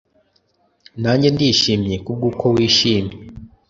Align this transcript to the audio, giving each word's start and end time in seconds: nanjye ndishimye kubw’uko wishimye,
nanjye 1.01 1.27
ndishimye 1.35 1.95
kubw’uko 2.05 2.45
wishimye, 2.55 3.15